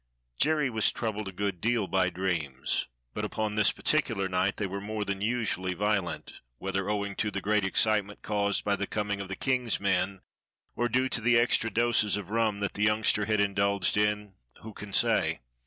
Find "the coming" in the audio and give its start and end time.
8.75-9.21